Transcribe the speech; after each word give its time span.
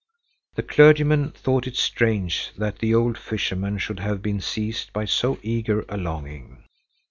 The 0.55 0.63
clergyman 0.63 1.29
thought 1.29 1.67
it 1.67 1.75
strange 1.75 2.53
that 2.57 2.79
the 2.79 2.95
old 2.95 3.19
fisherman 3.19 3.77
should 3.77 3.99
have 3.99 4.23
been 4.23 4.41
seized 4.41 4.91
by 4.93 5.05
so 5.05 5.37
eager 5.43 5.85
a 5.89 5.95
longing. 5.97 6.63